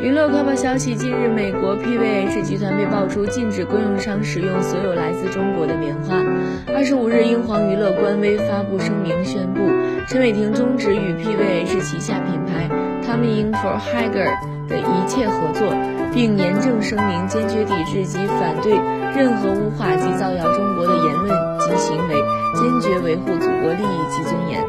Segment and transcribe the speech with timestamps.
[0.00, 6.14] 娱乐快报消息：近日，美国 PVH 集团被爆出禁止供应商使用所有来自中国的棉花。
[6.72, 9.68] 二十五日，英皇娱乐官微发布声明宣布，
[10.06, 12.70] 陈伟霆终止与 PVH 旗下品牌
[13.02, 14.38] Tommy i n f o r h i g e r
[14.68, 15.74] 的一切合作，
[16.14, 18.78] 并严正声明坚决抵制及反对
[19.16, 22.14] 任何污化及造谣中国的言论及行为，
[22.54, 24.62] 坚决维护祖国利益及尊严。